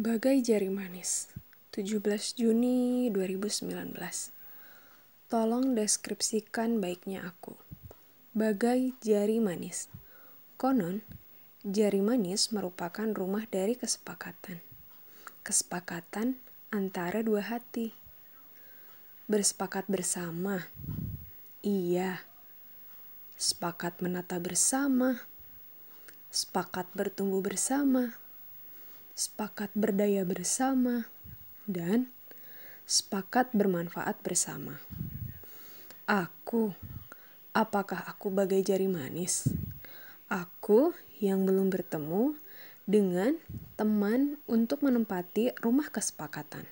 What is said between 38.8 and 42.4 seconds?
manis? Aku yang belum bertemu